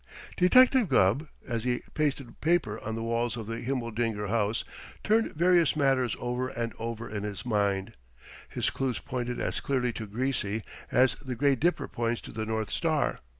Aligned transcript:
Detective 0.35 0.89
Gubb, 0.89 1.27
as 1.47 1.63
he 1.63 1.83
pasted 1.93 2.41
paper 2.41 2.79
on 2.79 2.95
the 2.95 3.03
walls 3.03 3.37
of 3.37 3.45
the 3.45 3.57
Himmeldinger 3.61 4.29
house, 4.29 4.63
turned 5.03 5.35
various 5.35 5.75
matters 5.75 6.15
over 6.17 6.47
and 6.49 6.73
over 6.79 7.07
in 7.07 7.21
his 7.21 7.45
mind. 7.45 7.93
His 8.49 8.71
clues 8.71 8.97
pointed 8.97 9.39
as 9.39 9.59
clearly 9.59 9.93
to 9.93 10.07
Greasy 10.07 10.63
as 10.91 11.13
the 11.23 11.35
Great 11.35 11.59
Dipper 11.59 11.87
points 11.87 12.19
to 12.21 12.31
the 12.31 12.47
North 12.47 12.71
Star. 12.71 13.19